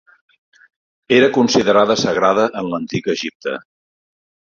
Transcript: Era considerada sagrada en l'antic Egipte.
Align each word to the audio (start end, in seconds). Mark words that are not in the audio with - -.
Era 1.17 1.27
considerada 1.35 1.97
sagrada 2.05 2.45
en 2.63 2.71
l'antic 2.71 3.11
Egipte. 3.15 3.55